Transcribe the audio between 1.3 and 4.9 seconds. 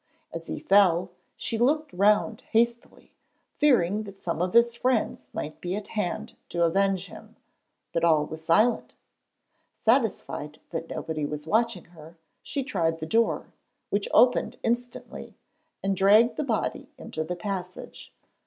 she looked round hastily, fearing that some of his